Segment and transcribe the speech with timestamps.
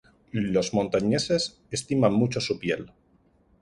[0.31, 2.91] Los montañeses estiman mucho su piel.